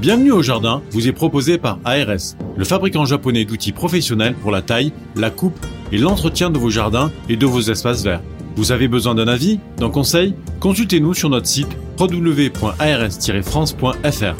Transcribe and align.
Bienvenue 0.00 0.30
au 0.30 0.42
jardin 0.42 0.80
vous 0.92 1.08
est 1.08 1.12
proposé 1.12 1.58
par 1.58 1.80
ARS, 1.84 2.36
le 2.56 2.64
fabricant 2.64 3.04
japonais 3.04 3.44
d'outils 3.44 3.72
professionnels 3.72 4.36
pour 4.36 4.52
la 4.52 4.62
taille, 4.62 4.92
la 5.16 5.30
coupe 5.30 5.58
et 5.90 5.98
l'entretien 5.98 6.50
de 6.50 6.58
vos 6.58 6.70
jardins 6.70 7.10
et 7.28 7.36
de 7.36 7.46
vos 7.46 7.62
espaces 7.62 8.04
verts. 8.04 8.22
Vous 8.54 8.70
avez 8.70 8.86
besoin 8.86 9.16
d'un 9.16 9.26
avis, 9.26 9.58
d'un 9.76 9.90
conseil? 9.90 10.36
Consultez-nous 10.60 11.14
sur 11.14 11.30
notre 11.30 11.48
site 11.48 11.66
www.ars-france.fr. 11.98 14.36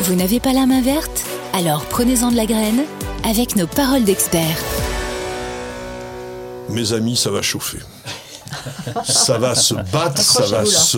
Vous 0.00 0.14
n'avez 0.14 0.40
pas 0.40 0.54
la 0.54 0.64
main 0.64 0.80
verte? 0.80 1.26
Alors 1.52 1.84
prenez-en 1.84 2.30
de 2.30 2.36
la 2.36 2.46
graine 2.46 2.84
avec 3.22 3.54
nos 3.56 3.66
paroles 3.66 4.04
d'experts. 4.04 4.64
Mes 6.70 6.94
amis, 6.94 7.16
ça 7.16 7.30
va 7.30 7.42
chauffer. 7.42 7.80
ça 9.04 9.36
va 9.36 9.54
se 9.54 9.74
battre, 9.92 10.22
ça 10.22 10.46
va 10.46 10.64
se 10.64 10.96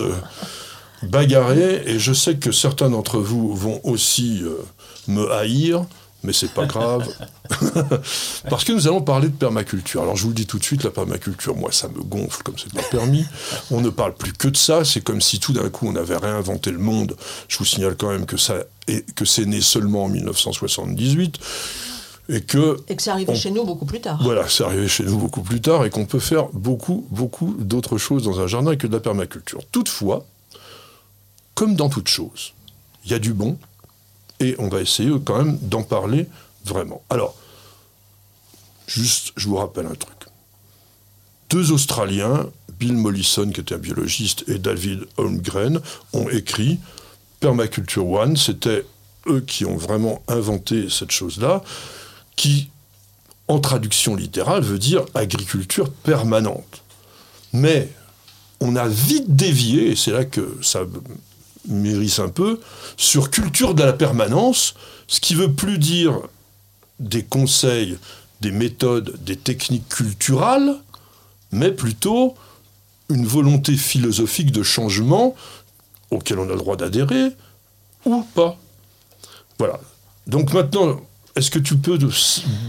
bagarrer, 1.03 1.83
et 1.85 1.99
je 1.99 2.13
sais 2.13 2.35
que 2.35 2.51
certains 2.51 2.89
d'entre 2.89 3.19
vous 3.19 3.55
vont 3.55 3.79
aussi 3.83 4.41
euh, 4.43 4.55
me 5.07 5.31
haïr, 5.31 5.85
mais 6.23 6.33
c'est 6.33 6.53
pas 6.53 6.65
grave, 6.65 7.07
parce 8.49 8.65
que 8.65 8.73
nous 8.73 8.87
allons 8.87 9.01
parler 9.01 9.29
de 9.29 9.33
permaculture. 9.33 10.01
Alors 10.01 10.17
je 10.17 10.23
vous 10.23 10.29
le 10.29 10.35
dis 10.35 10.45
tout 10.45 10.59
de 10.59 10.63
suite, 10.63 10.83
la 10.83 10.89
permaculture, 10.89 11.55
moi, 11.55 11.71
ça 11.71 11.87
me 11.87 12.01
gonfle 12.01 12.43
comme 12.43 12.55
c'est 12.57 12.73
pas 12.73 12.83
permis. 12.83 13.25
On 13.71 13.79
ne 13.79 13.89
parle 13.89 14.15
plus 14.15 14.33
que 14.33 14.49
de 14.49 14.57
ça. 14.57 14.83
C'est 14.83 15.01
comme 15.01 15.21
si 15.21 15.39
tout 15.39 15.53
d'un 15.53 15.69
coup 15.69 15.87
on 15.87 15.95
avait 15.95 16.17
réinventé 16.17 16.71
le 16.71 16.77
monde. 16.77 17.15
Je 17.47 17.57
vous 17.57 17.65
signale 17.65 17.95
quand 17.95 18.09
même 18.09 18.25
que 18.25 18.37
ça 18.37 18.55
que 19.15 19.23
c'est 19.23 19.45
né 19.45 19.61
seulement 19.61 20.05
en 20.05 20.09
1978 20.09 21.39
et 22.27 22.41
que 22.41 22.77
et 22.87 22.95
que 22.95 23.01
c'est 23.01 23.11
arrivé 23.11 23.35
chez 23.35 23.51
nous 23.51 23.63
beaucoup 23.63 23.85
plus 23.85 24.01
tard. 24.01 24.19
Voilà, 24.21 24.47
c'est 24.49 24.63
arrivé 24.63 24.87
chez 24.87 25.03
nous 25.03 25.17
beaucoup 25.17 25.41
plus 25.41 25.61
tard 25.61 25.85
et 25.85 25.89
qu'on 25.89 26.05
peut 26.05 26.19
faire 26.19 26.47
beaucoup 26.53 27.05
beaucoup 27.11 27.55
d'autres 27.59 27.97
choses 27.97 28.23
dans 28.23 28.39
un 28.39 28.47
jardin 28.47 28.75
que 28.75 28.87
de 28.87 28.93
la 28.93 28.99
permaculture. 28.99 29.61
Toutefois, 29.71 30.25
comme 31.59 31.75
dans 31.75 31.89
toute 31.89 32.07
chose, 32.07 32.53
il 33.03 33.11
y 33.11 33.13
a 33.13 33.19
du 33.19 33.33
bon, 33.33 33.57
et 34.39 34.55
on 34.59 34.69
va 34.69 34.79
essayer 34.79 35.11
quand 35.25 35.43
même 35.43 35.57
d'en 35.57 35.83
parler 35.83 36.25
vraiment. 36.63 37.03
Alors, 37.09 37.35
juste, 38.87 39.33
je 39.35 39.49
vous 39.49 39.57
rappelle 39.57 39.85
un 39.85 39.95
truc. 39.95 40.15
Deux 41.49 41.73
Australiens, 41.73 42.49
Bill 42.79 42.93
Mollison, 42.93 43.51
qui 43.51 43.59
était 43.59 43.75
un 43.75 43.77
biologiste, 43.77 44.45
et 44.47 44.57
David 44.57 45.05
Holmgren, 45.17 45.81
ont 46.13 46.29
écrit 46.29 46.79
Permaculture 47.41 48.07
One. 48.07 48.37
C'était 48.37 48.85
eux 49.27 49.41
qui 49.41 49.65
ont 49.65 49.75
vraiment 49.75 50.23
inventé 50.29 50.89
cette 50.89 51.11
chose-là, 51.11 51.61
qui, 52.37 52.69
en 53.49 53.59
traduction 53.59 54.15
littérale, 54.15 54.63
veut 54.63 54.79
dire 54.79 55.03
agriculture 55.13 55.91
permanente. 55.91 56.83
Mais 57.51 57.91
on 58.61 58.77
a 58.77 58.87
vite 58.87 59.35
dévié, 59.35 59.91
et 59.91 59.97
c'est 59.97 60.11
là 60.11 60.23
que 60.23 60.57
ça 60.61 60.85
mérisse 61.67 62.19
un 62.19 62.29
peu, 62.29 62.59
sur 62.97 63.29
culture 63.29 63.75
de 63.75 63.83
la 63.83 63.93
permanence, 63.93 64.75
ce 65.07 65.19
qui 65.19 65.35
veut 65.35 65.51
plus 65.51 65.77
dire 65.77 66.19
des 66.99 67.23
conseils, 67.23 67.97
des 68.41 68.51
méthodes, 68.51 69.17
des 69.23 69.35
techniques 69.35 69.89
culturelles, 69.89 70.75
mais 71.51 71.71
plutôt 71.71 72.35
une 73.09 73.25
volonté 73.25 73.75
philosophique 73.75 74.51
de 74.51 74.63
changement 74.63 75.35
auquel 76.11 76.39
on 76.39 76.45
a 76.45 76.53
le 76.53 76.57
droit 76.57 76.75
d'adhérer 76.75 77.31
ou 78.05 78.23
pas. 78.35 78.57
Voilà. 79.57 79.79
Donc 80.27 80.53
maintenant, 80.53 81.01
est-ce 81.35 81.51
que 81.51 81.59
tu 81.59 81.77
peux 81.77 81.97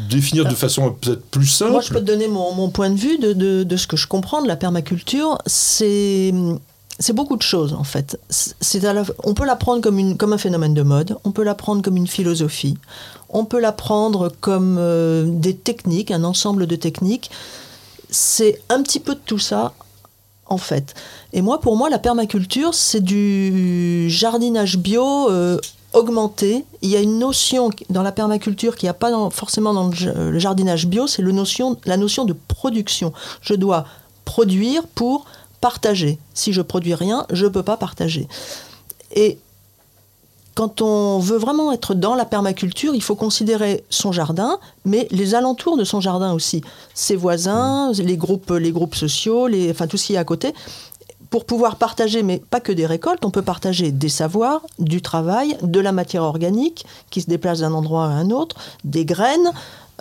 définir 0.08 0.46
de 0.46 0.55
façon 0.55 0.92
peut-être 0.92 1.24
plus 1.27 1.46
simple 1.46 1.72
Moi, 1.72 1.80
je 1.80 1.91
peux 1.91 2.00
te 2.00 2.05
donner 2.05 2.28
mon, 2.28 2.70
point 2.70 2.91
de 2.91 2.96
vue 2.96 3.18
de, 3.18 3.33
de, 3.62 3.77
ce 3.77 3.86
que 3.86 3.96
je 3.96 4.06
comprends 4.06 4.42
de 4.42 4.48
la 4.48 4.56
permaculture. 4.56 5.38
C'est 5.46 6.33
c'est 7.00 7.14
beaucoup 7.14 7.36
de 7.36 7.42
choses 7.42 7.72
en 7.72 7.82
fait. 7.82 8.20
On 9.24 9.34
peut 9.34 9.46
la 9.46 9.56
prendre 9.56 9.80
comme, 9.80 10.32
un 10.32 10.38
phénomène 10.38 10.74
de 10.74 10.82
mode, 10.82 11.16
on 11.24 11.32
peut 11.32 11.42
la 11.42 11.54
prendre 11.54 11.82
comme 11.82 11.96
une 11.96 12.06
philosophie, 12.06 12.76
on 13.30 13.44
peut 13.44 13.58
la 13.58 13.72
prendre 13.72 14.30
comme 14.40 14.76
euh, 14.78 15.24
des 15.26 15.56
techniques, 15.56 16.10
un 16.10 16.24
ensemble 16.24 16.66
de 16.66 16.77
techniques. 16.77 17.30
C'est 18.10 18.60
un 18.68 18.83
petit 18.83 19.00
peu 19.00 19.14
de 19.14 19.20
tout 19.24 19.39
ça 19.39 19.72
en 20.46 20.58
fait. 20.58 20.94
Et 21.33 21.42
moi, 21.42 21.60
pour 21.60 21.77
moi, 21.77 21.89
la 21.89 21.98
permaculture, 21.98 22.74
c'est 22.74 23.00
du 23.00 24.10
jardinage 24.10 24.77
bio 24.77 25.30
euh, 25.30 25.58
augmenté. 25.94 26.64
Il 26.83 26.90
y 26.90 26.96
a 26.96 27.00
une 27.00 27.18
notion 27.18 27.70
dans 27.89 28.02
la 28.02 28.12
permaculture 28.12 28.77
qui 28.77 28.86
n'y 28.86 28.90
a 28.90 28.94
pas 28.94 29.30
forcément 29.30 29.72
dans 29.72 29.89
le, 29.89 30.39
jardinage 30.39 30.86
bio, 30.86 31.06
c'est 31.06 31.22
notion, 31.22 31.78
la 31.86 31.96
notion 31.96 32.24
de 32.24 32.34
production. 32.48 33.12
Je 33.40 33.55
dois 33.55 33.86
produire 34.24 34.86
pour 34.94 35.24
partager. 35.60 36.18
Si 36.34 36.52
je 36.52 36.62
produis 36.62 36.94
rien, 36.94 37.26
je 37.30 37.44
ne 37.44 37.50
peux 37.50 37.62
pas 37.62 37.76
partager. 37.76 38.26
Et 39.14 39.38
quand 40.54 40.82
on 40.82 41.18
veut 41.18 41.38
vraiment 41.38 41.72
être 41.72 41.94
dans 41.94 42.14
la 42.14 42.24
permaculture, 42.24 42.94
il 42.94 43.02
faut 43.02 43.14
considérer 43.14 43.84
son 43.88 44.12
jardin, 44.12 44.58
mais 44.84 45.06
les 45.10 45.34
alentours 45.34 45.76
de 45.76 45.84
son 45.84 46.00
jardin 46.00 46.32
aussi. 46.32 46.62
Ses 46.94 47.16
voisins, 47.16 47.92
les 47.92 48.16
groupes, 48.16 48.50
les 48.50 48.72
groupes 48.72 48.94
sociaux, 48.94 49.48
enfin 49.70 49.86
tout 49.86 49.96
ce 49.96 50.06
qui 50.06 50.14
est 50.14 50.18
à 50.18 50.24
côté. 50.24 50.52
Pour 51.30 51.44
pouvoir 51.44 51.77
partager, 51.77 52.24
mais 52.24 52.42
pas 52.50 52.58
que 52.58 52.72
des 52.72 52.86
récoltes, 52.86 53.24
on 53.24 53.30
peut 53.30 53.42
partager 53.42 53.92
des 53.92 54.08
savoirs, 54.08 54.62
du 54.80 55.00
travail, 55.00 55.56
de 55.62 55.78
la 55.78 55.92
matière 55.92 56.24
organique 56.24 56.84
qui 57.10 57.20
se 57.20 57.28
déplace 57.28 57.60
d'un 57.60 57.72
endroit 57.72 58.06
à 58.06 58.08
un 58.08 58.30
autre, 58.30 58.56
des 58.84 59.04
graines. 59.04 59.52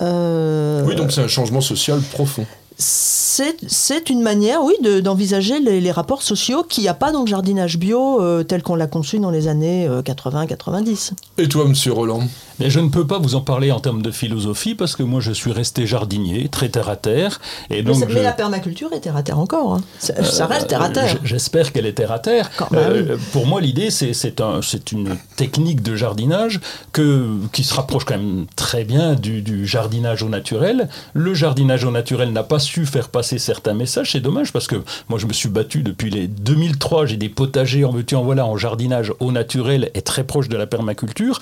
Euh, 0.01 0.83
oui, 0.87 0.95
donc 0.95 1.11
c'est 1.11 1.21
un 1.21 1.27
changement 1.27 1.61
social 1.61 2.01
profond 2.11 2.45
c'est 2.79 4.09
une 4.09 4.21
manière, 4.21 4.63
oui, 4.63 4.73
d'envisager 5.01 5.59
les, 5.59 5.91
rapports 5.91 6.23
sociaux 6.23 6.63
qu'il 6.63 6.83
n'y 6.83 6.87
a 6.87 6.93
pas 6.93 7.11
dans 7.11 7.21
le 7.21 7.27
jardinage 7.27 7.77
bio 7.77 8.21
euh, 8.21 8.43
tel 8.43 8.63
qu'on 8.63 8.75
l'a 8.75 8.87
conçu 8.87 9.19
dans 9.19 9.31
les 9.31 9.47
années 9.47 9.87
80-90. 9.87 11.11
Euh, 11.11 11.43
Et 11.43 11.49
toi, 11.49 11.65
monsieur 11.67 11.91
Roland? 11.91 12.23
Mais 12.59 12.69
je 12.69 12.79
ne 12.79 12.89
peux 12.89 13.07
pas 13.07 13.19
vous 13.19 13.35
en 13.35 13.41
parler 13.41 13.71
en 13.71 13.79
termes 13.79 14.01
de 14.01 14.11
philosophie 14.11 14.75
parce 14.75 14.95
que 14.95 15.03
moi 15.03 15.21
je 15.21 15.31
suis 15.31 15.51
resté 15.51 15.87
jardinier, 15.87 16.49
très 16.49 16.69
terre 16.69 16.89
à 16.89 16.97
terre. 16.97 17.39
Et 17.69 17.83
donc 17.83 18.05
mais, 18.07 18.21
la 18.21 18.33
permaculture 18.33 18.91
est 18.93 18.99
terre 18.99 19.15
à 19.15 19.23
terre 19.23 19.39
encore. 19.39 19.75
Hein. 19.75 19.81
Ça, 19.99 20.45
reste 20.45 20.67
terre 20.67 20.81
à 20.81 20.89
terre. 20.89 21.17
J'espère 21.23 21.71
qu'elle 21.71 21.85
est 21.85 21.93
terre 21.93 22.11
à 22.11 22.19
terre. 22.19 22.49
Euh, 22.73 23.17
pour 23.31 23.47
moi, 23.47 23.61
l'idée, 23.61 23.89
c'est 23.91 24.41
un, 24.41 24.59
une 24.91 25.17
technique 25.37 25.81
de 25.81 25.95
jardinage 25.95 26.59
que, 26.91 27.27
qui 27.53 27.63
se 27.63 27.73
rapproche 27.73 28.03
quand 28.03 28.17
même 28.17 28.45
très 28.55 28.83
bien 28.83 29.15
du, 29.15 29.41
du 29.41 29.65
jardinage 29.65 30.21
au 30.23 30.29
naturel. 30.29 30.89
Le 31.13 31.33
jardinage 31.33 31.85
au 31.85 31.91
naturel 31.91 32.33
n'a 32.33 32.43
pas 32.43 32.59
su 32.69 32.85
faire 32.85 33.09
passer 33.09 33.39
certains 33.39 33.73
messages. 33.73 34.11
C'est 34.11 34.19
dommage 34.19 34.51
parce 34.51 34.67
que 34.67 34.77
moi 35.09 35.19
je 35.19 35.25
me 35.25 35.33
suis 35.33 35.49
battu 35.49 35.83
depuis 35.83 36.09
les 36.09 36.27
2003. 36.27 37.07
J'ai 37.07 37.17
des 37.17 37.29
potagers 37.29 37.85
en 37.85 37.91
veux 37.91 38.05
en 38.13 38.23
voilà 38.23 38.45
en 38.45 38.57
jardinage 38.57 39.13
au 39.19 39.31
naturel 39.31 39.91
et 39.93 40.01
très 40.01 40.23
proche 40.23 40.49
de 40.49 40.57
la 40.57 40.67
permaculture. 40.67 41.39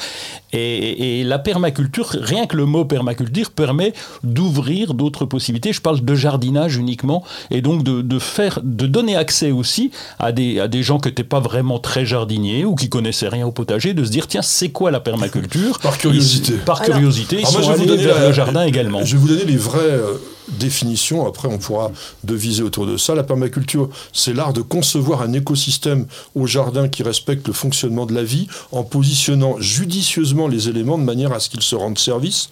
et 0.54 1.18
et 1.20 1.24
la 1.24 1.40
permaculture, 1.40 2.10
rien 2.10 2.46
que 2.46 2.56
le 2.56 2.66
mot 2.66 2.86
permaculture 2.86 3.52
permet 3.52 3.94
d'ouvrir 4.24 4.94
d'autres 4.94 5.26
possibilités. 5.26 5.74
Je 5.74 5.82
parle 5.82 6.04
de 6.04 6.16
jardinage 6.16 6.78
uniquement 6.78 7.24
et 7.52 7.62
donc 7.62 7.84
de, 7.84 8.20
faire, 8.20 8.60
de 8.64 8.88
donner 8.88 9.16
accès 9.16 9.52
aussi 9.52 9.92
à 10.20 10.32
des, 10.32 10.60
à 10.60 10.68
des 10.68 10.84
gens 10.84 11.00
qui 11.00 11.10
n'étaient 11.10 11.24
pas 11.24 11.40
vraiment 11.40 11.80
très 11.80 12.06
jardiniers 12.06 12.66
ou 12.66 12.76
qui 12.76 12.90
connaissaient 12.90 13.28
rien 13.28 13.46
au 13.46 13.52
potager, 13.52 13.94
de 13.94 14.04
se 14.04 14.12
dire 14.12 14.28
tiens 14.28 14.42
c'est 14.42 14.70
quoi 14.70 14.92
la 14.92 15.00
permaculture? 15.00 15.80
Par 15.80 15.98
curiosité. 15.98 16.54
par 16.54 16.82
curiosité, 16.82 17.38
ils 17.40 17.48
sont 17.48 17.70
allés 17.70 17.98
vers 17.98 18.28
le 18.28 18.32
jardin 18.32 18.64
également. 18.64 19.04
Je 19.04 19.16
vais 19.16 19.22
vous 19.22 19.28
donner 19.28 19.46
les 19.46 19.58
vrais 19.58 19.80
euh, 19.80 20.14
définition, 20.50 21.28
après 21.28 21.48
on 21.48 21.58
pourra 21.58 21.92
deviser 22.24 22.64
autour 22.64 22.86
de 22.86 22.98
ça. 22.98 23.16
La 23.16 23.24
permaculture, 23.24 23.90
c'est 24.14 24.34
l'art 24.34 24.54
de 24.54 24.62
concevoir 24.62 25.22
un 25.22 25.34
écosystème 25.34 26.06
au 26.36 26.48
jardin 26.48 26.88
qui 26.88 27.04
respecte 27.04 27.48
le 27.48 27.54
fonctionnement 27.54 28.06
de 28.06 28.14
la 28.14 28.24
vie 28.24 28.48
en 28.72 28.84
positionnant 28.84 29.60
judicieusement 29.60 30.48
les 30.48 30.70
éléments 30.70 30.98
de 30.98 31.04
manière 31.04 31.34
à 31.34 31.40
ce 31.40 31.50
qu'ils 31.50 31.62
se 31.62 31.76
rendent 31.76 32.00
service. 32.00 32.50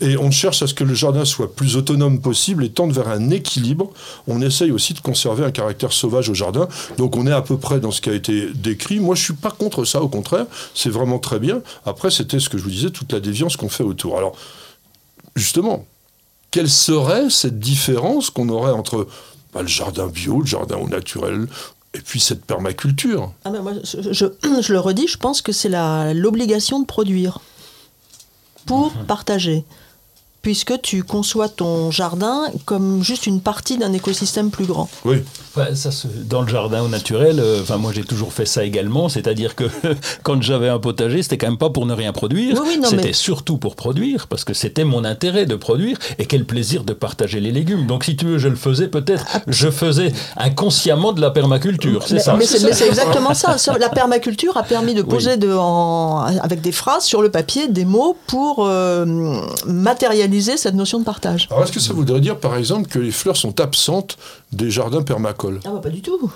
Et 0.00 0.16
on 0.16 0.30
cherche 0.30 0.62
à 0.62 0.66
ce 0.66 0.74
que 0.74 0.84
le 0.84 0.94
jardin 0.94 1.24
soit 1.24 1.54
plus 1.54 1.76
autonome 1.76 2.20
possible 2.20 2.64
et 2.64 2.70
tende 2.70 2.92
vers 2.92 3.08
un 3.08 3.30
équilibre. 3.30 3.92
On 4.26 4.40
essaye 4.42 4.70
aussi 4.70 4.92
de 4.92 5.00
conserver 5.00 5.44
un 5.44 5.50
caractère 5.50 5.92
sauvage 5.92 6.28
au 6.28 6.34
jardin. 6.34 6.68
Donc 6.98 7.16
on 7.16 7.26
est 7.26 7.32
à 7.32 7.42
peu 7.42 7.58
près 7.58 7.80
dans 7.80 7.90
ce 7.90 8.00
qui 8.00 8.10
a 8.10 8.14
été 8.14 8.48
décrit. 8.54 9.00
Moi 9.00 9.14
je 9.14 9.22
suis 9.22 9.34
pas 9.34 9.50
contre 9.50 9.84
ça, 9.84 10.02
au 10.02 10.08
contraire, 10.08 10.46
c'est 10.74 10.90
vraiment 10.90 11.18
très 11.18 11.38
bien. 11.38 11.60
Après 11.86 12.10
c'était 12.10 12.40
ce 12.40 12.48
que 12.48 12.58
je 12.58 12.64
vous 12.64 12.70
disais, 12.70 12.90
toute 12.90 13.12
la 13.12 13.20
déviance 13.20 13.56
qu'on 13.56 13.68
fait 13.68 13.84
autour. 13.84 14.18
Alors 14.18 14.34
justement, 15.36 15.86
quelle 16.54 16.70
serait 16.70 17.30
cette 17.30 17.58
différence 17.58 18.30
qu'on 18.30 18.48
aurait 18.48 18.70
entre 18.70 19.08
bah, 19.52 19.62
le 19.62 19.66
jardin 19.66 20.06
bio, 20.06 20.38
le 20.38 20.46
jardin 20.46 20.76
au 20.76 20.88
naturel, 20.88 21.48
et 21.94 21.98
puis 21.98 22.20
cette 22.20 22.44
permaculture? 22.44 23.32
Ah 23.44 23.50
ben 23.50 23.60
moi, 23.60 23.72
je, 23.82 24.72
le 24.72 24.78
redis, 24.78 25.08
je 25.08 25.18
pense 25.18 25.42
que 25.42 25.50
c'est 25.50 25.68
l'obligation 26.14 26.78
de 26.78 26.86
produire 26.86 27.40
pour 28.66 28.94
mhm. 28.94 29.06
partager. 29.06 29.64
Puisque 30.44 30.78
tu 30.82 31.02
conçois 31.04 31.48
ton 31.48 31.90
jardin 31.90 32.42
comme 32.66 33.02
juste 33.02 33.26
une 33.26 33.40
partie 33.40 33.78
d'un 33.78 33.94
écosystème 33.94 34.50
plus 34.50 34.66
grand. 34.66 34.90
Oui. 35.06 35.24
ça, 35.72 35.88
dans 36.28 36.42
le 36.42 36.48
jardin 36.48 36.82
au 36.82 36.88
naturel, 36.88 37.40
euh, 37.40 37.62
enfin 37.62 37.78
moi 37.78 37.92
j'ai 37.94 38.04
toujours 38.04 38.30
fait 38.30 38.44
ça 38.44 38.62
également, 38.62 39.08
c'est-à-dire 39.08 39.56
que 39.56 39.64
quand 40.22 40.42
j'avais 40.42 40.68
un 40.68 40.78
potager, 40.78 41.22
c'était 41.22 41.38
quand 41.38 41.46
même 41.46 41.56
pas 41.56 41.70
pour 41.70 41.86
ne 41.86 41.94
rien 41.94 42.12
produire, 42.12 42.62
c'était 42.84 43.14
surtout 43.14 43.56
pour 43.56 43.74
produire, 43.74 44.26
parce 44.28 44.44
que 44.44 44.52
c'était 44.52 44.84
mon 44.84 45.02
intérêt 45.04 45.46
de 45.46 45.56
produire, 45.56 45.96
et 46.18 46.26
quel 46.26 46.44
plaisir 46.44 46.84
de 46.84 46.92
partager 46.92 47.40
les 47.40 47.50
légumes. 47.50 47.86
Donc 47.86 48.04
si 48.04 48.14
tu 48.14 48.26
veux, 48.26 48.38
je 48.38 48.48
le 48.48 48.56
faisais 48.56 48.88
peut-être, 48.88 49.24
je 49.46 49.70
faisais 49.70 50.12
inconsciemment 50.36 51.14
de 51.14 51.22
la 51.22 51.30
permaculture, 51.30 52.06
c'est 52.06 52.18
ça. 52.18 52.36
Mais 52.36 52.44
c'est 52.44 52.86
exactement 52.86 53.32
ça. 53.32 53.56
La 53.80 53.88
permaculture 53.88 54.56
a 54.56 54.62
permis 54.62 54.94
de 54.94 55.02
poser 55.02 55.36
de, 55.38 55.50
avec 56.42 56.60
des 56.60 56.70
phrases 56.70 57.04
sur 57.04 57.22
le 57.22 57.30
papier 57.30 57.68
des 57.68 57.86
mots 57.86 58.16
pour 58.26 58.66
euh, 58.66 59.04
matérialiser 59.66 60.33
cette 60.40 60.74
notion 60.74 60.98
de 60.98 61.04
partage. 61.04 61.48
Alors 61.50 61.64
est-ce 61.64 61.72
que 61.72 61.80
ça 61.80 61.92
voudrait 61.92 62.20
dire 62.20 62.38
par 62.38 62.56
exemple 62.56 62.88
que 62.88 62.98
les 62.98 63.10
fleurs 63.10 63.36
sont 63.36 63.60
absentes 63.60 64.16
des 64.52 64.70
jardins 64.70 65.02
permacoles? 65.02 65.60
Ah 65.64 65.70
bah 65.72 65.80
pas 65.80 65.90
du 65.90 66.02
tout. 66.02 66.32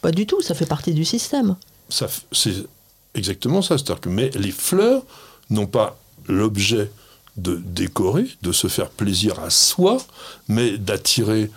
Pas 0.00 0.12
du 0.12 0.26
tout, 0.26 0.40
ça 0.42 0.54
fait 0.54 0.66
partie 0.66 0.92
du 0.92 1.04
système. 1.04 1.56
Ça, 1.88 2.06
c'est 2.32 2.66
exactement 3.14 3.62
ça. 3.62 3.78
C'est-à-dire 3.78 4.00
que 4.00 4.08
mais 4.08 4.30
les 4.34 4.52
fleurs 4.52 5.02
n'ont 5.50 5.66
pas 5.66 5.98
l'objet 6.26 6.90
de 7.36 7.56
décorer, 7.56 8.26
de 8.42 8.52
se 8.52 8.66
faire 8.66 8.90
plaisir 8.90 9.38
à 9.40 9.50
soi, 9.50 9.98
mais 10.48 10.76
d'attirer 10.76 11.50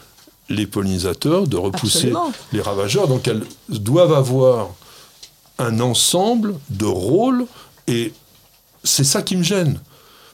les 0.50 0.68
pollinisateurs, 0.68 1.48
de 1.48 1.58
repousser 1.58 2.14
les 2.54 2.62
ravageurs. 2.62 3.08
Donc 3.08 3.28
elles 3.28 3.44
doivent 3.70 4.14
avoir 4.14 4.70
un 5.58 5.80
ensemble 5.80 6.56
de 6.70 6.86
rôles 6.86 7.46
et 7.88 8.14
c'est 8.84 9.04
ça 9.04 9.22
qui 9.22 9.36
me 9.36 9.44
gêne. 9.44 9.80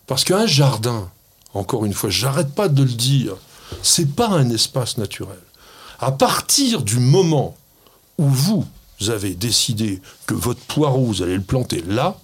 Parce 0.06 0.24
qu'un 0.24 0.46
jardin, 0.46 1.10
encore 1.58 1.86
une 1.86 1.94
fois, 1.94 2.10
j'arrête 2.10 2.54
pas 2.54 2.70
de 2.70 2.84
le 2.84 2.94
dire, 2.94 3.36
c'est 3.82 4.16
pas 4.16 4.30
un 4.30 4.50
espace 4.50 4.98
naturel. 4.98 5.40
À 6.00 6.12
partir 6.12 6.84
du 6.84 7.00
moment 7.00 7.56
où 8.18 8.28
vous 8.28 8.66
avez 9.08 9.34
décidé 9.34 10.02
que 10.26 10.34
votre 10.34 10.62
poireau, 10.62 11.06
vous 11.06 11.22
allez 11.24 11.36
le 11.36 11.42
planter 11.42 11.84
là, 11.88 12.18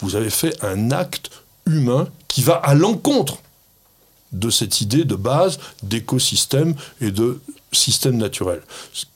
vous 0.00 0.16
avez 0.16 0.30
fait 0.30 0.56
un 0.64 0.90
acte 0.90 1.30
humain 1.66 2.08
qui 2.28 2.42
va 2.42 2.54
à 2.54 2.74
l'encontre 2.74 3.38
de 4.32 4.48
cette 4.48 4.80
idée 4.80 5.04
de 5.04 5.16
base 5.16 5.58
d'écosystème 5.82 6.74
et 7.00 7.10
de 7.10 7.40
système 7.72 8.16
naturel. 8.16 8.62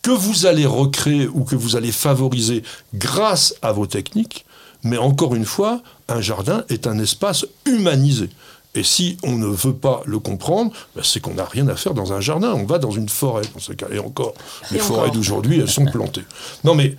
Que 0.02 0.10
vous 0.10 0.46
allez 0.46 0.66
recréer 0.66 1.28
ou 1.28 1.44
que 1.44 1.56
vous 1.56 1.76
allez 1.76 1.92
favoriser 1.92 2.62
grâce 2.94 3.54
à 3.62 3.72
vos 3.72 3.86
techniques, 3.86 4.44
mais 4.82 4.98
encore 4.98 5.34
une 5.34 5.46
fois, 5.46 5.82
un 6.08 6.20
jardin 6.20 6.64
est 6.68 6.86
un 6.86 6.98
espace 6.98 7.46
humanisé. 7.64 8.28
Et 8.74 8.82
si 8.82 9.16
on 9.22 9.36
ne 9.36 9.46
veut 9.46 9.74
pas 9.74 10.02
le 10.04 10.18
comprendre, 10.18 10.72
ben, 10.96 11.02
c'est 11.04 11.20
qu'on 11.20 11.34
n'a 11.34 11.44
rien 11.44 11.68
à 11.68 11.76
faire 11.76 11.94
dans 11.94 12.12
un 12.12 12.20
jardin. 12.20 12.52
On 12.52 12.64
va 12.64 12.78
dans 12.78 12.90
une 12.90 13.08
forêt, 13.08 13.44
dans 13.54 13.60
ce 13.60 13.72
cas. 13.72 13.86
Et 13.92 13.98
encore, 13.98 14.34
les 14.70 14.78
forêts 14.78 15.10
d'aujourd'hui, 15.10 15.60
elles 15.60 15.70
sont 15.70 15.84
plantées. 15.84 16.24
Non, 16.64 16.74
mais 16.74 16.96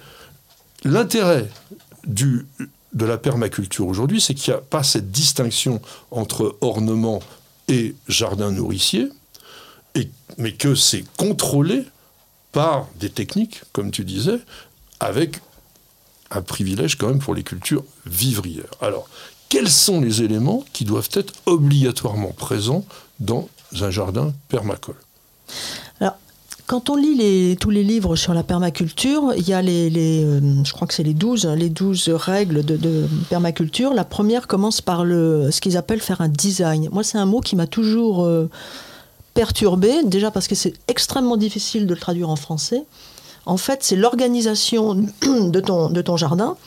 l'intérêt 0.84 1.50
de 2.08 2.46
la 3.06 3.18
permaculture 3.18 3.88
aujourd'hui, 3.88 4.22
c'est 4.22 4.34
qu'il 4.34 4.54
n'y 4.54 4.58
a 4.58 4.62
pas 4.62 4.84
cette 4.84 5.12
distinction 5.12 5.82
entre 6.12 6.58
ornement 6.62 7.22
et 7.68 7.96
jardin 8.08 8.52
nourricier, 8.52 9.10
et, 9.96 10.10
mais 10.38 10.54
que 10.54 10.76
c'est 10.76 11.04
contrôlé 11.18 11.84
par 12.52 12.88
des 13.00 13.10
techniques, 13.10 13.64
comme 13.74 13.92
tu 13.92 14.06
disais, 14.06 14.40
avec 15.00 15.40
un 16.32 16.42
privilège 16.42 16.98
quand 16.98 17.08
même 17.08 17.20
pour 17.20 17.36
les 17.36 17.44
cultures 17.44 17.84
vivrières. 18.06 18.72
Alors, 18.82 19.10
quels 19.50 19.70
sont 19.70 20.02
les 20.02 20.22
éléments 20.22 20.64
qui 20.74 20.86
doivent 20.86 21.10
être 21.14 21.34
obligatoirement 21.46 22.32
présents 22.32 22.86
dans 23.20 23.48
un 23.82 23.92
jardin 23.92 24.34
permacole 24.50 24.96
Alors, 26.00 26.16
quand 26.68 26.90
on 26.90 26.96
lit 26.96 27.58
tous 27.58 27.70
les 27.70 27.84
livres 27.84 28.16
sur 28.16 28.34
la 28.34 28.44
permaculture, 28.44 29.34
il 29.38 29.48
y 29.48 29.54
a 29.54 29.62
les, 29.62 30.24
euh, 30.24 30.40
je 30.64 30.74
crois 30.74 30.88
que 30.88 30.94
c'est 30.94 31.04
les 31.04 31.14
12, 31.14 31.46
les 31.56 31.70
12 31.70 32.10
règles 32.10 32.66
de, 32.66 33.08
permaculture. 33.30 33.94
La 33.94 34.04
première 34.04 34.48
commence 34.48 34.82
par 34.82 35.06
le, 35.06 35.52
ce 35.52 35.62
qu'ils 35.62 35.78
appellent 35.78 36.02
faire 36.02 36.22
un 36.22 36.30
design. 36.30 36.90
Moi, 36.92 37.04
c'est 37.04 37.18
un 37.18 37.26
mot 37.26 37.40
qui 37.40 37.56
m'a 37.56 37.68
toujours 37.68 38.26
euh, 38.26 38.50
perturbé, 39.36 40.04
déjà 40.06 40.32
parce 40.32 40.48
que 40.48 40.56
c'est 40.56 40.74
extrêmement 40.88 41.38
difficile 41.38 41.86
de 41.86 41.94
le 41.94 42.00
traduire 42.00 42.30
en 42.30 42.36
français. 42.36 42.84
En 43.46 43.58
fait, 43.58 43.84
c'est 43.84 43.96
l'organisation 43.96 44.96
de 45.22 45.60
ton, 45.60 45.92
de 45.92 46.02
ton 46.02 46.18
jardin 46.18 46.58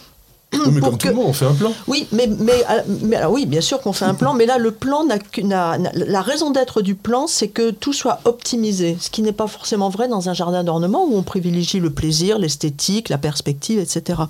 mais 0.52 0.80
comme 0.80 0.98
tout 0.98 1.08
le 1.08 1.14
monde, 1.14 1.26
on 1.28 1.32
fait 1.32 1.44
un 1.44 1.54
plan. 1.54 1.72
Oui, 1.86 2.06
mais, 2.12 2.26
mais, 2.26 2.64
euh, 2.70 2.82
mais 3.02 3.16
alors 3.16 3.32
oui, 3.32 3.46
bien 3.46 3.60
sûr 3.60 3.80
qu'on 3.80 3.92
fait 3.92 4.04
un 4.04 4.14
plan, 4.14 4.34
mais 4.34 4.46
là, 4.46 4.58
le 4.58 4.70
plan 4.70 5.04
n'a 5.04 5.78
la 5.92 6.22
raison 6.22 6.50
d'être 6.50 6.80
du 6.80 6.94
plan, 6.94 7.26
c'est 7.26 7.48
que 7.48 7.70
tout 7.70 7.92
soit 7.92 8.20
optimisé, 8.24 8.96
ce 9.00 9.10
qui 9.10 9.22
n'est 9.22 9.32
pas 9.32 9.46
forcément 9.46 9.88
vrai 9.90 10.08
dans 10.08 10.28
un 10.28 10.34
jardin 10.34 10.64
d'ornement 10.64 11.04
où 11.06 11.16
on 11.16 11.22
privilégie 11.22 11.80
le 11.80 11.90
plaisir, 11.90 12.38
l'esthétique, 12.38 13.08
la 13.08 13.18
perspective, 13.18 13.78
etc. 13.78 14.22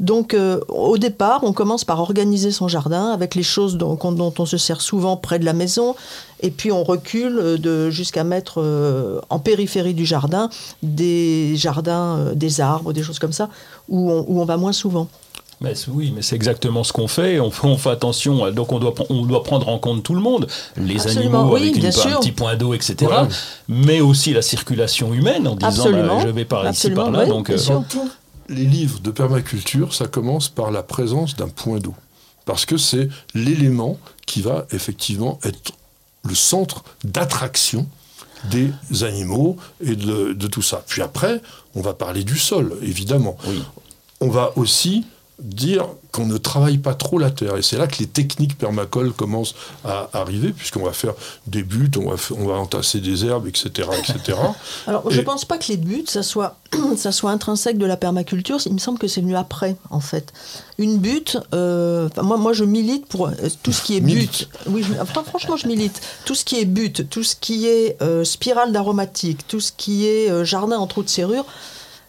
Donc, 0.00 0.34
euh, 0.34 0.60
au 0.68 0.98
départ, 0.98 1.40
on 1.44 1.52
commence 1.52 1.84
par 1.84 2.00
organiser 2.00 2.50
son 2.50 2.66
jardin 2.66 3.12
avec 3.12 3.36
les 3.36 3.44
choses 3.44 3.76
dont, 3.76 3.94
dont, 3.94 4.34
on 4.36 4.46
se 4.46 4.56
sert 4.56 4.80
souvent 4.80 5.16
près 5.16 5.38
de 5.38 5.44
la 5.44 5.52
maison, 5.52 5.94
et 6.40 6.50
puis 6.50 6.72
on 6.72 6.82
recule 6.82 7.38
euh, 7.38 7.58
de, 7.58 7.90
jusqu'à 7.90 8.24
mettre 8.24 8.64
en 9.28 9.38
périphérie 9.38 9.94
du 9.94 10.06
jardin 10.06 10.48
des 10.82 11.54
jardins, 11.54 12.32
des 12.34 12.60
arbres, 12.60 12.92
des 12.92 13.02
choses 13.02 13.18
comme 13.18 13.32
ça, 13.32 13.50
où 13.88 14.10
où 14.10 14.40
on 14.40 14.44
va 14.44 14.56
moins 14.56 14.72
souvent 14.72 15.08
oui, 15.88 16.12
mais 16.14 16.22
c'est 16.22 16.36
exactement 16.36 16.84
ce 16.84 16.92
qu'on 16.92 17.08
fait. 17.08 17.40
On, 17.40 17.50
fait 17.50 17.90
attention. 17.90 18.50
Donc 18.50 18.72
on 18.72 18.78
doit, 18.78 18.94
on 19.08 19.22
doit 19.24 19.42
prendre 19.42 19.68
en 19.68 19.78
compte 19.78 20.02
tout 20.02 20.14
le 20.14 20.20
monde, 20.20 20.46
les 20.76 21.06
animaux 21.06 21.56
avec 21.56 21.76
une, 21.76 21.86
un 21.86 21.90
petit 21.90 22.32
point 22.32 22.56
d'eau, 22.56 22.74
etc. 22.74 23.10
Mais 23.68 24.00
aussi 24.00 24.32
la 24.32 24.42
circulation 24.42 25.14
humaine 25.14 25.48
en 25.48 25.56
disant 25.56 25.90
bah, 25.90 26.18
je 26.22 26.28
vais 26.28 26.44
par 26.44 26.68
ici, 26.70 26.90
par 26.90 27.10
là. 27.10 27.26
donc, 27.26 27.50
euh, 27.50 27.56
les 28.48 28.64
livres 28.64 29.00
de 29.00 29.10
permaculture, 29.10 29.94
ça 29.94 30.06
commence 30.06 30.48
par 30.48 30.70
la 30.70 30.82
présence 30.82 31.36
d'un 31.36 31.48
point 31.48 31.78
d'eau. 31.78 31.94
Parce 32.44 32.66
que 32.66 32.76
c'est 32.76 33.08
l'élément 33.34 33.98
qui 34.26 34.42
va 34.42 34.66
effectivement 34.70 35.38
être 35.44 35.72
le 36.24 36.34
centre 36.34 36.84
d'attraction 37.04 37.86
des 38.50 38.70
animaux 39.02 39.56
et 39.82 39.96
de, 39.96 40.34
de, 40.34 40.46
tout 40.46 40.60
ça. 40.60 40.84
Puis 40.86 41.00
après, 41.00 41.40
on 41.74 41.80
va 41.80 41.94
parler 41.94 42.24
du 42.24 42.38
sol, 42.38 42.76
évidemment. 42.82 43.38
Oui. 43.46 43.62
On 44.20 44.28
va 44.28 44.52
aussi 44.56 45.06
dire 45.40 45.88
qu'on 46.12 46.26
ne 46.26 46.36
travaille 46.36 46.78
pas 46.78 46.94
trop 46.94 47.18
la 47.18 47.30
terre. 47.30 47.56
Et 47.56 47.62
c'est 47.62 47.76
là 47.76 47.88
que 47.88 47.98
les 47.98 48.06
techniques 48.06 48.56
permacoles 48.56 49.12
commencent 49.12 49.54
à 49.84 50.08
arriver, 50.12 50.50
puisqu'on 50.50 50.84
va 50.84 50.92
faire 50.92 51.14
des 51.46 51.64
buts, 51.64 51.90
on 51.98 52.10
va, 52.10 52.16
on 52.38 52.46
va 52.46 52.54
entasser 52.54 53.00
des 53.00 53.24
herbes, 53.24 53.48
etc. 53.48 53.88
etc. 53.98 54.38
Alors, 54.86 55.10
je 55.10 55.20
ne 55.20 55.24
pense 55.24 55.44
pas 55.44 55.58
que 55.58 55.66
les 55.68 55.76
buts, 55.76 56.04
ça 56.06 56.22
soit, 56.22 56.56
ça 56.96 57.10
soit 57.10 57.32
intrinsèque 57.32 57.78
de 57.78 57.86
la 57.86 57.96
permaculture. 57.96 58.58
Il 58.64 58.74
me 58.74 58.78
semble 58.78 58.98
que 58.98 59.08
c'est 59.08 59.20
venu 59.20 59.34
après, 59.36 59.76
en 59.90 60.00
fait. 60.00 60.32
Une 60.78 60.98
butte, 60.98 61.36
euh, 61.52 62.08
moi, 62.22 62.36
moi, 62.36 62.52
je 62.52 62.64
milite 62.64 63.06
pour 63.06 63.26
euh, 63.26 63.32
tout 63.62 63.72
ce 63.72 63.82
qui 63.82 63.96
est 63.96 64.00
but. 64.00 64.48
Oui, 64.66 64.84
franchement, 65.26 65.56
je 65.56 65.66
milite. 65.66 66.00
Tout 66.24 66.36
ce 66.36 66.44
qui 66.44 66.60
est 66.60 66.64
but, 66.64 67.08
tout 67.10 67.24
ce 67.24 67.34
qui 67.34 67.66
est 67.66 68.00
euh, 68.02 68.24
spirale 68.24 68.72
d'aromatique, 68.72 69.46
tout 69.48 69.60
ce 69.60 69.72
qui 69.76 70.06
est 70.06 70.44
jardin 70.44 70.78
en 70.78 70.86
trou 70.86 71.02
de 71.02 71.08
serrure, 71.08 71.44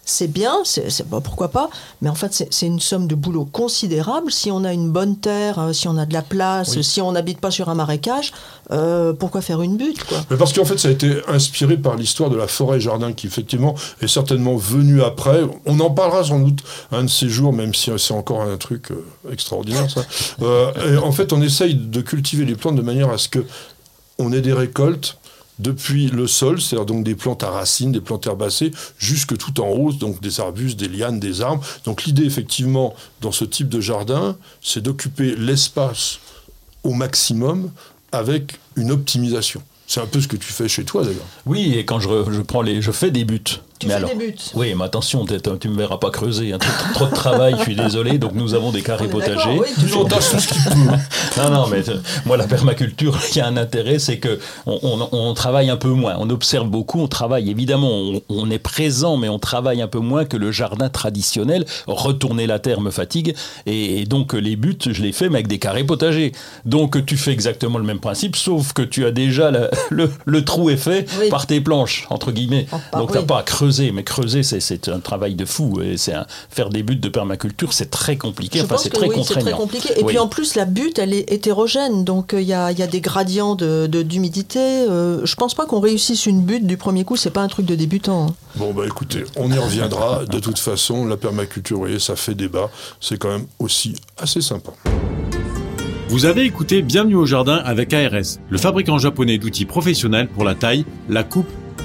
c'est 0.08 0.28
bien, 0.28 0.60
c'est, 0.64 1.04
pourquoi 1.08 1.48
pas, 1.48 1.68
mais 2.00 2.08
en 2.08 2.14
fait 2.14 2.46
c'est, 2.50 2.66
une 2.66 2.78
somme 2.78 3.08
de 3.08 3.16
boulot 3.16 3.44
considérable. 3.44 4.30
Si 4.30 4.52
on 4.52 4.62
a 4.62 4.72
une 4.72 4.88
bonne 4.90 5.16
terre, 5.16 5.58
euh, 5.58 5.72
si 5.72 5.88
on 5.88 5.98
a 5.98 6.06
de 6.06 6.12
la 6.12 6.22
place, 6.22 6.80
si 6.80 7.00
on 7.00 7.10
n'habite 7.10 7.40
pas 7.40 7.50
sur 7.50 7.68
un 7.68 7.74
marécage, 7.74 8.32
euh, 8.70 9.12
pourquoi 9.12 9.40
faire 9.40 9.62
une 9.62 9.76
butte 9.76 10.04
quoi? 10.04 10.18
Mais 10.30 10.36
Parce 10.36 10.52
qu'en 10.52 10.64
fait 10.64 10.78
ça 10.78 10.88
a 10.88 10.90
été 10.92 11.16
inspiré 11.26 11.76
par 11.76 11.96
l'histoire 11.96 12.30
de 12.30 12.36
la 12.36 12.46
forêt-jardin 12.46 13.12
qui 13.12 13.26
effectivement 13.26 13.74
est 14.00 14.06
certainement 14.06 14.56
venue 14.56 15.02
après. 15.02 15.42
On 15.66 15.80
en 15.80 15.90
parlera 15.90 16.22
sans 16.22 16.38
doute 16.38 16.62
un 16.92 17.02
de 17.02 17.10
ces 17.10 17.28
jours, 17.28 17.52
même 17.52 17.74
si 17.74 17.90
c'est 17.98 18.14
encore 18.14 18.42
un 18.42 18.56
truc 18.58 18.92
euh, 18.92 19.04
extraordinaire 19.32 19.90
ça. 19.90 20.02
en 21.02 21.12
fait 21.12 21.32
on 21.32 21.42
essaye 21.42 21.74
de 21.74 22.00
cultiver 22.00 22.44
les 22.44 22.54
plantes 22.54 22.76
de 22.76 22.82
manière 22.82 23.10
à 23.10 23.18
ce 23.18 23.28
que 23.28 23.44
on 24.18 24.32
ait 24.32 24.40
des 24.40 24.52
récoltes 24.52 25.18
depuis 25.58 26.08
le 26.08 26.26
sol, 26.26 26.60
c'est-à-dire 26.60 26.86
donc 26.86 27.04
des 27.04 27.14
plantes 27.14 27.42
à 27.42 27.50
racines, 27.50 27.92
des 27.92 28.00
plantes 28.00 28.26
herbacées, 28.26 28.70
jusque 28.98 29.36
tout 29.36 29.60
en 29.60 29.68
haut, 29.68 29.92
donc 29.92 30.20
des 30.20 30.40
arbustes, 30.40 30.78
des 30.78 30.88
lianes, 30.88 31.18
des 31.18 31.40
arbres. 31.40 31.64
Donc 31.84 32.04
l'idée, 32.04 32.24
effectivement, 32.24 32.94
dans 33.20 33.32
ce 33.32 33.44
type 33.44 33.68
de 33.68 33.80
jardin, 33.80 34.36
c'est 34.60 34.82
d'occuper 34.82 35.34
l'espace 35.36 36.18
au 36.82 36.92
maximum 36.92 37.70
avec 38.12 38.58
une 38.76 38.90
optimisation. 38.90 39.62
C'est 39.86 40.00
un 40.00 40.06
peu 40.06 40.20
ce 40.20 40.28
que 40.28 40.36
tu 40.36 40.52
fais 40.52 40.68
chez 40.68 40.84
toi 40.84 41.04
d'ailleurs. 41.04 41.26
Oui, 41.46 41.74
et 41.74 41.84
quand 41.84 42.00
je, 42.00 42.08
je, 42.30 42.40
prends 42.40 42.62
les, 42.62 42.82
je 42.82 42.90
fais 42.90 43.10
des 43.10 43.24
buts 43.24 43.60
Tu 43.78 43.88
fais 43.88 44.00
des 44.00 44.14
buts. 44.14 44.36
Oui, 44.54 44.74
mais 44.74 44.84
attention, 44.84 45.26
tu 45.26 45.68
me 45.68 45.76
verras 45.76 45.98
pas 45.98 46.10
creuser. 46.10 46.52
Hein. 46.52 46.58
Trop, 46.58 46.94
trop, 46.94 47.06
de 47.06 47.14
travail, 47.14 47.54
je 47.58 47.62
suis 47.62 47.76
désolé. 47.76 48.18
Donc 48.18 48.32
nous 48.32 48.54
avons 48.54 48.72
des 48.72 48.82
carrés 48.82 49.08
potagers. 49.08 49.60
Oui, 49.60 49.66
toujours. 49.74 50.08
non, 51.36 51.50
non, 51.50 51.66
mais 51.66 51.88
euh, 51.90 51.98
moi 52.24 52.36
la 52.36 52.46
permaculture, 52.46 53.18
il 53.32 53.38
y 53.38 53.40
a 53.40 53.46
un 53.46 53.56
intérêt, 53.56 53.98
c'est 53.98 54.18
que 54.18 54.38
on, 54.66 55.08
on, 55.12 55.34
travaille 55.34 55.68
un 55.68 55.76
peu 55.76 55.90
moins. 55.90 56.16
On 56.18 56.30
observe 56.30 56.68
beaucoup, 56.68 57.00
on 57.00 57.08
travaille 57.08 57.50
évidemment, 57.50 57.90
on, 57.90 58.22
on, 58.28 58.50
est 58.50 58.58
présent, 58.58 59.16
mais 59.16 59.28
on 59.28 59.38
travaille 59.38 59.82
un 59.82 59.88
peu 59.88 59.98
moins 59.98 60.24
que 60.24 60.36
le 60.36 60.52
jardin 60.52 60.88
traditionnel. 60.88 61.66
Retourner 61.86 62.46
la 62.46 62.58
terre 62.58 62.80
me 62.80 62.90
fatigue, 62.90 63.34
et, 63.66 64.04
donc 64.06 64.32
les 64.32 64.56
buts, 64.56 64.78
je 64.86 65.02
les 65.02 65.12
fais, 65.12 65.28
mais 65.28 65.36
avec 65.36 65.48
des 65.48 65.58
carrés 65.58 65.84
potagers. 65.84 66.32
Donc 66.64 67.04
tu 67.04 67.16
fais 67.16 67.32
exactement 67.32 67.78
le 67.78 67.84
même 67.84 68.00
principe, 68.00 68.36
sauf 68.36 68.72
que 68.72 68.82
tu 68.82 69.04
as 69.04 69.10
déjà 69.10 69.50
le, 69.90 70.10
le, 70.24 70.44
trou 70.44 70.70
est 70.70 70.76
fait 70.76 71.06
par 71.28 71.46
tes 71.46 71.60
planches 71.60 72.06
entre 72.10 72.32
guillemets. 72.32 72.66
donc 72.92 73.08
tu 73.12 73.18
t'as 73.18 73.24
pas 73.24 73.40
à 73.40 73.42
creuser 73.42 73.65
creuser, 73.66 73.92
mais 73.92 74.04
creuser, 74.04 74.42
c'est 74.42 74.88
un 74.88 75.00
travail 75.00 75.34
de 75.34 75.44
fou. 75.44 75.80
Et 75.82 75.96
c'est 75.96 76.14
faire 76.50 76.70
des 76.70 76.82
buts 76.82 76.96
de 76.96 77.08
permaculture, 77.08 77.72
c'est 77.72 77.90
très 77.90 78.16
compliqué. 78.16 78.62
enfin, 78.62 78.76
c'est 78.76 78.90
très 78.90 79.08
contraignant. 79.08 79.50
Très 79.50 79.56
compliqué. 79.56 79.88
Et 79.98 80.04
puis 80.04 80.18
en 80.18 80.28
plus, 80.28 80.54
la 80.54 80.64
butte, 80.64 80.98
elle 80.98 81.12
est 81.12 81.30
hétérogène. 81.32 82.04
Donc 82.04 82.30
il 82.32 82.42
y, 82.42 82.52
a, 82.52 82.70
y, 82.70 82.82
a, 82.82 82.86
des 82.86 83.00
gradients 83.00 83.56
d'humidité. 83.56 84.58
De, 84.58 84.90
euh, 84.90 85.26
je 85.26 85.34
pense 85.34 85.54
pas 85.54 85.66
qu'on 85.66 85.80
réussisse 85.80 86.26
une 86.26 86.42
butte 86.42 86.66
du 86.66 86.76
premier 86.76 87.04
coup. 87.04 87.16
C'est 87.16 87.30
pas 87.30 87.42
un 87.42 87.48
truc 87.48 87.66
de 87.66 87.74
débutant. 87.74 88.28
Hein. 88.28 88.34
Bon, 88.56 88.72
bah 88.72 88.84
écoutez, 88.86 89.24
on 89.36 89.50
y 89.50 89.58
reviendra. 89.58 90.24
De 90.24 90.38
toute 90.38 90.58
façon, 90.58 91.06
la 91.06 91.16
permaculture, 91.16 91.76
vous 91.76 91.82
voyez, 91.82 91.98
ça 91.98 92.16
fait 92.16 92.34
débat. 92.34 92.70
C'est 93.00 93.18
quand 93.18 93.30
même 93.30 93.46
aussi 93.58 93.94
assez 94.18 94.40
sympa. 94.40 94.72
Vous 96.08 96.24
avez 96.24 96.44
écouté 96.44 96.82
Bienvenue 96.82 97.16
au 97.16 97.26
jardin 97.26 97.56
avec 97.56 97.92
ARS, 97.92 98.38
le 98.48 98.58
fabricant 98.58 98.96
japonais 98.96 99.38
d'outils 99.38 99.64
professionnels 99.64 100.28
pour 100.28 100.44
la 100.44 100.54
taille, 100.54 100.84
la 101.08 101.24
coupe 101.24 101.48